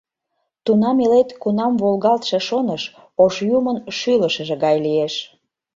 Тунам 0.65 0.97
илет, 1.05 1.29
Кунам 1.41 1.73
волгалтше 1.81 2.39
шоныш 2.47 2.83
Ош 3.23 3.33
Юмын 3.57 3.77
шӱлышыжӧ 3.97 4.55
гай 4.63 4.77
лиеш! 4.85 5.13